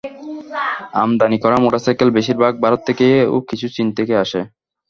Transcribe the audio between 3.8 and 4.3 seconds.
থেকে